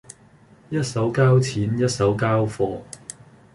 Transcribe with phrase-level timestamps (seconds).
[0.71, 2.81] 一手交錢一手交貨